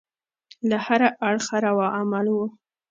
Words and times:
له 0.69 0.77
هره 0.85 1.09
اړخه 1.27 1.57
روا 1.65 1.87
عمل 1.97 2.25
وو. 2.31 2.45